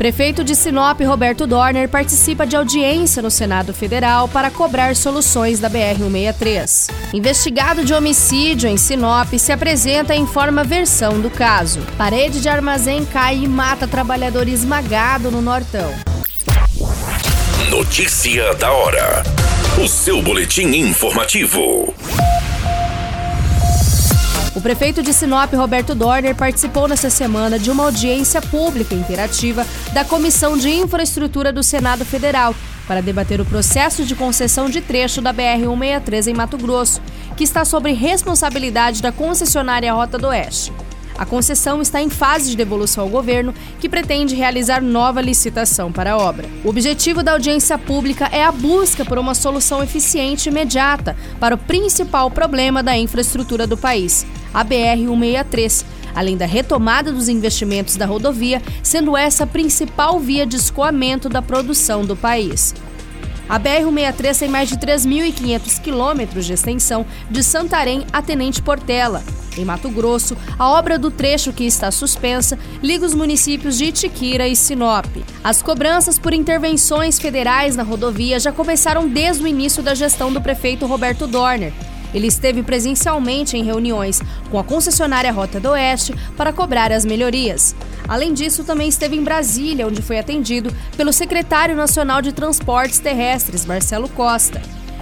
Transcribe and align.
Prefeito 0.00 0.42
de 0.42 0.56
Sinop, 0.56 0.98
Roberto 1.02 1.46
Dorner, 1.46 1.86
participa 1.86 2.46
de 2.46 2.56
audiência 2.56 3.20
no 3.20 3.30
Senado 3.30 3.74
Federal 3.74 4.26
para 4.28 4.50
cobrar 4.50 4.96
soluções 4.96 5.60
da 5.60 5.68
BR-163. 5.68 6.90
Investigado 7.12 7.84
de 7.84 7.92
homicídio 7.92 8.66
em 8.66 8.78
Sinop 8.78 9.34
se 9.34 9.52
apresenta 9.52 10.14
e 10.14 10.18
informa 10.18 10.64
versão 10.64 11.20
do 11.20 11.28
caso. 11.28 11.80
Parede 11.98 12.40
de 12.40 12.48
armazém 12.48 13.04
cai 13.04 13.40
e 13.44 13.46
mata 13.46 13.86
trabalhador 13.86 14.48
esmagado 14.48 15.30
no 15.30 15.42
Nortão. 15.42 15.92
Notícia 17.68 18.54
da 18.54 18.72
hora. 18.72 19.22
O 19.84 19.86
seu 19.86 20.22
boletim 20.22 20.68
informativo. 20.68 21.92
O 24.54 24.60
prefeito 24.60 25.00
de 25.00 25.12
Sinop, 25.12 25.52
Roberto 25.54 25.94
Dorner, 25.94 26.34
participou 26.34 26.88
nesta 26.88 27.08
semana 27.08 27.56
de 27.56 27.70
uma 27.70 27.84
audiência 27.84 28.42
pública 28.42 28.96
interativa 28.96 29.64
da 29.92 30.04
Comissão 30.04 30.58
de 30.58 30.68
Infraestrutura 30.68 31.52
do 31.52 31.62
Senado 31.62 32.04
Federal 32.04 32.52
para 32.88 33.00
debater 33.00 33.40
o 33.40 33.44
processo 33.44 34.04
de 34.04 34.16
concessão 34.16 34.68
de 34.68 34.80
trecho 34.80 35.22
da 35.22 35.32
BR-163 35.32 36.26
em 36.26 36.34
Mato 36.34 36.58
Grosso, 36.58 37.00
que 37.36 37.44
está 37.44 37.64
sob 37.64 37.92
responsabilidade 37.92 39.00
da 39.00 39.12
concessionária 39.12 39.92
Rota 39.92 40.18
do 40.18 40.26
Oeste. 40.26 40.72
A 41.20 41.26
concessão 41.26 41.82
está 41.82 42.00
em 42.00 42.08
fase 42.08 42.48
de 42.48 42.56
devolução 42.56 43.04
ao 43.04 43.10
governo, 43.10 43.52
que 43.78 43.90
pretende 43.90 44.34
realizar 44.34 44.80
nova 44.80 45.20
licitação 45.20 45.92
para 45.92 46.12
a 46.12 46.16
obra. 46.16 46.48
O 46.64 46.70
objetivo 46.70 47.22
da 47.22 47.32
audiência 47.32 47.76
pública 47.76 48.30
é 48.32 48.42
a 48.42 48.50
busca 48.50 49.04
por 49.04 49.18
uma 49.18 49.34
solução 49.34 49.84
eficiente 49.84 50.48
e 50.48 50.50
imediata 50.50 51.14
para 51.38 51.54
o 51.54 51.58
principal 51.58 52.30
problema 52.30 52.82
da 52.82 52.96
infraestrutura 52.96 53.66
do 53.66 53.76
país, 53.76 54.24
a 54.54 54.64
BR-163 54.64 55.84
além 56.14 56.36
da 56.36 56.46
retomada 56.46 57.12
dos 57.12 57.28
investimentos 57.28 57.94
da 57.96 58.04
rodovia, 58.04 58.60
sendo 58.82 59.16
essa 59.16 59.44
a 59.44 59.46
principal 59.46 60.18
via 60.18 60.44
de 60.44 60.56
escoamento 60.56 61.28
da 61.28 61.40
produção 61.40 62.04
do 62.04 62.16
país. 62.16 62.74
A 63.50 63.58
BR-163 63.58 64.38
tem 64.38 64.48
mais 64.48 64.68
de 64.68 64.76
3.500 64.76 65.80
quilômetros 65.80 66.46
de 66.46 66.52
extensão 66.52 67.04
de 67.28 67.42
Santarém 67.42 68.06
a 68.12 68.22
Tenente 68.22 68.62
Portela. 68.62 69.24
Em 69.58 69.64
Mato 69.64 69.90
Grosso, 69.90 70.36
a 70.56 70.70
obra 70.70 70.96
do 70.96 71.10
trecho 71.10 71.52
que 71.52 71.64
está 71.64 71.90
suspensa 71.90 72.56
liga 72.80 73.04
os 73.04 73.12
municípios 73.12 73.76
de 73.76 73.86
Itiquira 73.86 74.46
e 74.46 74.54
Sinop. 74.54 75.06
As 75.42 75.60
cobranças 75.62 76.16
por 76.16 76.32
intervenções 76.32 77.18
federais 77.18 77.74
na 77.74 77.82
rodovia 77.82 78.38
já 78.38 78.52
começaram 78.52 79.08
desde 79.08 79.42
o 79.42 79.48
início 79.48 79.82
da 79.82 79.96
gestão 79.96 80.32
do 80.32 80.40
prefeito 80.40 80.86
Roberto 80.86 81.26
Dorner. 81.26 81.72
Ele 82.14 82.26
esteve 82.26 82.62
presencialmente 82.62 83.56
em 83.56 83.62
reuniões 83.62 84.20
com 84.50 84.58
a 84.58 84.64
concessionária 84.64 85.32
Rota 85.32 85.60
do 85.60 85.70
Oeste 85.70 86.14
para 86.36 86.52
cobrar 86.52 86.92
as 86.92 87.04
melhorias. 87.04 87.74
Além 88.08 88.34
disso, 88.34 88.64
também 88.64 88.88
esteve 88.88 89.16
em 89.16 89.22
Brasília, 89.22 89.86
onde 89.86 90.02
foi 90.02 90.18
atendido 90.18 90.74
pelo 90.96 91.12
secretário 91.12 91.76
nacional 91.76 92.20
de 92.20 92.32
Transportes 92.32 92.98
Terrestres, 92.98 93.64
Marcelo 93.64 94.08
Costa. 94.08 94.60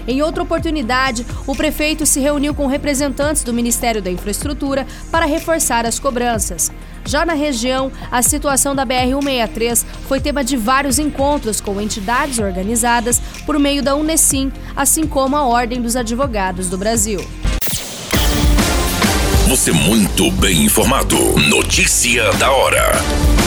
Em 0.09 0.23
outra 0.23 0.43
oportunidade, 0.43 1.27
o 1.47 1.55
prefeito 1.55 2.07
se 2.07 2.19
reuniu 2.19 2.55
com 2.55 2.67
representantes 2.67 3.45
do 3.45 3.53
Ministério 3.53 4.01
da 4.01 4.11
Infraestrutura 4.11 4.87
para 5.13 5.27
reforçar 5.27 5.85
as 5.85 5.99
cobranças. 5.99 6.73
Já 7.05 7.27
na 7.27 7.35
região, 7.35 7.93
a 8.11 8.23
situação 8.23 8.75
da 8.75 8.87
BR-163 8.87 9.85
foi 10.09 10.19
tema 10.19 10.43
de 10.43 10.57
vários 10.57 10.99
encontros 10.99 11.61
com 11.61 11.79
entidades 11.79 12.39
organizadas 12.39 13.21
por 13.45 13.59
meio 13.59 13.83
da 13.83 13.95
Unesim, 13.95 14.51
assim 14.75 15.07
como 15.07 15.37
a 15.37 15.47
Ordem 15.47 15.83
dos 15.83 15.95
Advogados 15.95 16.71
do 16.71 16.79
Brasil. 16.79 17.21
Você 19.47 19.73
muito 19.73 20.31
bem 20.33 20.65
informado. 20.65 21.17
Notícia 21.39 22.33
da 22.35 22.51
hora 22.51 23.38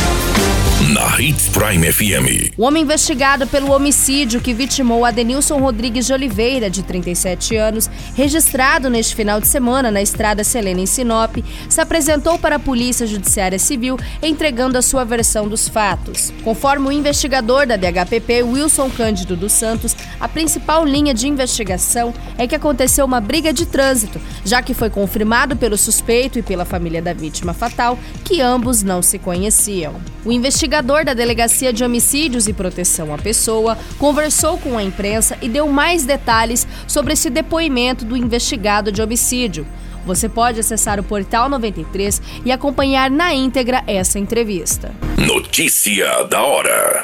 na 0.89 1.21
Hits 1.21 1.47
Prime 1.49 1.93
FM. 1.93 2.57
O 2.57 2.63
homem 2.63 2.81
investigado 2.81 3.45
pelo 3.45 3.71
homicídio 3.71 4.41
que 4.41 4.51
vitimou 4.51 5.05
Adenilson 5.05 5.59
Rodrigues 5.59 6.07
de 6.07 6.13
Oliveira, 6.13 6.71
de 6.71 6.81
37 6.81 7.55
anos, 7.55 7.89
registrado 8.15 8.89
neste 8.89 9.15
final 9.15 9.39
de 9.39 9.47
semana 9.47 9.91
na 9.91 10.01
estrada 10.01 10.43
Selena 10.43 10.81
em 10.81 10.87
Sinop, 10.87 11.37
se 11.69 11.79
apresentou 11.79 12.39
para 12.39 12.55
a 12.55 12.59
Polícia 12.59 13.05
Judiciária 13.05 13.59
Civil 13.59 13.97
entregando 14.23 14.77
a 14.77 14.81
sua 14.81 15.05
versão 15.05 15.47
dos 15.47 15.67
fatos. 15.67 16.33
Conforme 16.43 16.87
o 16.87 16.91
investigador 16.91 17.67
da 17.67 17.77
DHPP, 17.77 18.41
Wilson 18.41 18.89
Cândido 18.89 19.35
dos 19.35 19.51
Santos, 19.51 19.95
a 20.19 20.27
principal 20.27 20.83
linha 20.83 21.13
de 21.13 21.27
investigação 21.27 22.11
é 22.37 22.47
que 22.47 22.55
aconteceu 22.55 23.05
uma 23.05 23.21
briga 23.21 23.53
de 23.53 23.67
trânsito, 23.67 24.19
já 24.43 24.61
que 24.63 24.73
foi 24.73 24.89
confirmado 24.89 25.55
pelo 25.55 25.77
suspeito 25.77 26.39
e 26.39 26.41
pela 26.41 26.65
família 26.65 27.01
da 27.01 27.13
vítima 27.13 27.53
fatal 27.53 27.99
que 28.25 28.41
ambos 28.41 28.81
não 28.81 29.01
se 29.01 29.19
conheciam. 29.19 29.95
O 30.25 30.31
investigador 30.31 30.70
investigador 30.71 31.03
da 31.03 31.13
Delegacia 31.13 31.73
de 31.73 31.83
Homicídios 31.83 32.47
e 32.47 32.53
Proteção 32.53 33.13
à 33.13 33.17
Pessoa 33.17 33.77
conversou 33.99 34.57
com 34.57 34.77
a 34.77 34.83
imprensa 34.83 35.37
e 35.41 35.49
deu 35.49 35.67
mais 35.67 36.05
detalhes 36.05 36.65
sobre 36.87 37.11
esse 37.11 37.29
depoimento 37.29 38.05
do 38.05 38.15
investigado 38.15 38.89
de 38.89 39.01
homicídio. 39.01 39.67
Você 40.05 40.29
pode 40.29 40.61
acessar 40.61 40.97
o 40.97 41.03
Portal 41.03 41.49
93 41.49 42.21
e 42.45 42.51
acompanhar 42.53 43.11
na 43.11 43.33
íntegra 43.33 43.83
essa 43.85 44.17
entrevista. 44.17 44.95
Notícia 45.17 46.23
da 46.23 46.41
hora. 46.41 47.03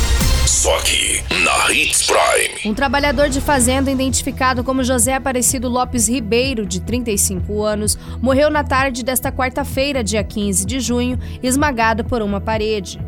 Hits 1.71 2.05
Prime. 2.05 2.69
Um 2.69 2.73
trabalhador 2.73 3.29
de 3.29 3.39
fazenda 3.39 3.89
identificado 3.89 4.61
como 4.61 4.83
José 4.83 5.13
Aparecido 5.13 5.69
Lopes 5.69 6.09
Ribeiro, 6.09 6.65
de 6.65 6.81
35 6.81 7.63
anos, 7.63 7.97
morreu 8.21 8.49
na 8.49 8.61
tarde 8.61 9.03
desta 9.03 9.31
quarta-feira, 9.31 10.03
dia 10.03 10.21
15 10.21 10.65
de 10.65 10.81
junho, 10.81 11.17
esmagado 11.41 12.03
por 12.03 12.21
uma 12.21 12.41
parede. 12.41 12.99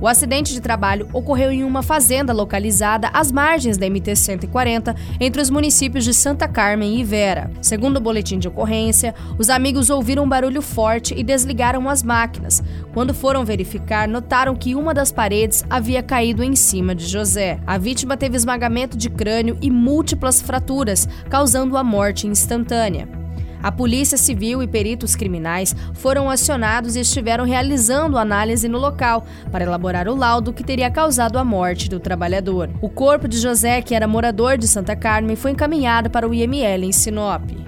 O 0.00 0.06
acidente 0.06 0.52
de 0.52 0.60
trabalho 0.60 1.08
ocorreu 1.12 1.50
em 1.50 1.64
uma 1.64 1.82
fazenda 1.82 2.32
localizada 2.32 3.10
às 3.12 3.32
margens 3.32 3.76
da 3.76 3.86
MT-140, 3.86 4.94
entre 5.18 5.42
os 5.42 5.50
municípios 5.50 6.04
de 6.04 6.14
Santa 6.14 6.46
Carmen 6.46 7.00
e 7.00 7.04
Vera. 7.04 7.50
Segundo 7.60 7.96
o 7.96 8.00
boletim 8.00 8.38
de 8.38 8.46
ocorrência, 8.46 9.12
os 9.36 9.50
amigos 9.50 9.90
ouviram 9.90 10.22
um 10.22 10.28
barulho 10.28 10.62
forte 10.62 11.14
e 11.16 11.24
desligaram 11.24 11.88
as 11.88 12.04
máquinas. 12.04 12.62
Quando 12.94 13.12
foram 13.12 13.44
verificar, 13.44 14.06
notaram 14.06 14.54
que 14.54 14.76
uma 14.76 14.94
das 14.94 15.10
paredes 15.10 15.64
havia 15.68 16.02
caído 16.02 16.44
em 16.44 16.54
cima 16.54 16.94
de 16.94 17.04
José. 17.04 17.58
A 17.66 17.76
vítima 17.76 18.16
teve 18.16 18.36
esmagamento 18.36 18.96
de 18.96 19.10
crânio 19.10 19.58
e 19.60 19.68
múltiplas 19.68 20.40
fraturas, 20.40 21.08
causando 21.28 21.76
a 21.76 21.82
morte 21.82 22.28
instantânea. 22.28 23.17
A 23.62 23.72
Polícia 23.72 24.16
Civil 24.16 24.62
e 24.62 24.66
peritos 24.66 25.16
criminais 25.16 25.74
foram 25.94 26.30
acionados 26.30 26.96
e 26.96 27.00
estiveram 27.00 27.44
realizando 27.44 28.18
análise 28.18 28.68
no 28.68 28.78
local 28.78 29.26
para 29.50 29.64
elaborar 29.64 30.08
o 30.08 30.14
laudo 30.14 30.52
que 30.52 30.64
teria 30.64 30.90
causado 30.90 31.38
a 31.38 31.44
morte 31.44 31.88
do 31.88 31.98
trabalhador. 31.98 32.70
O 32.80 32.88
corpo 32.88 33.26
de 33.26 33.38
José, 33.38 33.82
que 33.82 33.94
era 33.94 34.06
morador 34.06 34.56
de 34.56 34.68
Santa 34.68 34.94
Carmen, 34.94 35.36
foi 35.36 35.50
encaminhado 35.50 36.10
para 36.10 36.28
o 36.28 36.32
IML 36.32 36.84
em 36.84 36.92
Sinop. 36.92 37.67